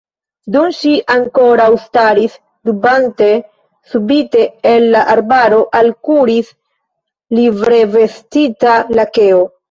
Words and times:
Dum 0.53 0.69
ŝi 0.75 0.91
ankoraŭ 1.15 1.65
staris 1.81 2.37
dubante, 2.69 3.27
subite 3.91 4.45
el 4.69 4.87
la 4.95 5.03
arbaro 5.15 5.59
alkuris 5.81 6.49
livrevestita 7.41 8.73
lakeo 9.01 9.43